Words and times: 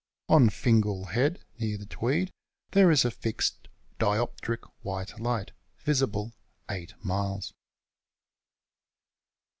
On 0.29 0.49
Eingal 0.49 1.09
Head, 1.09 1.45
near 1.59 1.77
the 1.77 1.85
Tweed, 1.85 2.31
there 2.71 2.89
is 2.89 3.05
a 3.05 3.11
fixed 3.11 3.67
dioptric 3.99 4.63
white 4.81 5.09
ligbt, 5.19 5.51
visible 5.77 6.33
8 6.71 6.95
miles. 7.03 7.53